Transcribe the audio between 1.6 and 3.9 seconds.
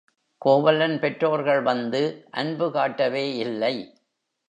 வந்து அன்பு காட்டவே இல்லை.